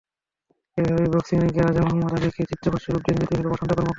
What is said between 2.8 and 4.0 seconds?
রূপ দিয়েছেন চিত্রশিল্পী প্রশান্ত কর্মকার।